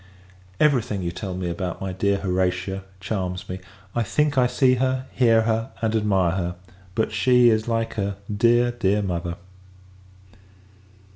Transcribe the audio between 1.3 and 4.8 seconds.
me about my dear Horatia charms me. I think I see